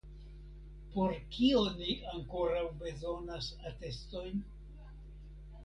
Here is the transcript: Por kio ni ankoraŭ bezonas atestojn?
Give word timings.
Por 0.93 1.13
kio 1.35 1.59
ni 1.81 1.99
ankoraŭ 2.13 2.63
bezonas 2.81 3.53
atestojn? 3.73 4.45